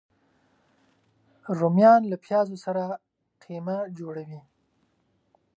[1.59, 2.83] رومیان له پیازو سره
[3.43, 4.41] قیمه جوړه وي